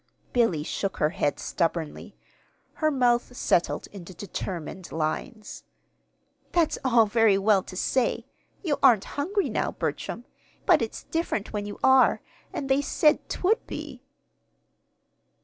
Billy 0.33 0.63
shook 0.63 0.97
her 0.97 1.11
head 1.11 1.39
stubbornly. 1.39 2.17
Her 2.73 2.89
mouth 2.89 3.37
settled 3.37 3.85
into 3.91 4.15
determined 4.15 4.91
lines. 4.91 5.63
"That's 6.53 6.79
all 6.83 7.05
very 7.05 7.37
well 7.37 7.61
to 7.61 7.75
say. 7.77 8.25
You 8.63 8.79
aren't 8.81 9.05
hungry 9.13 9.47
now, 9.47 9.71
Bertram. 9.73 10.25
But 10.65 10.81
it's 10.81 11.03
different 11.03 11.53
when 11.53 11.67
you 11.67 11.77
are, 11.83 12.19
and 12.51 12.67
they 12.67 12.81
said 12.81 13.29
'twould 13.29 13.67
be." 13.67 14.01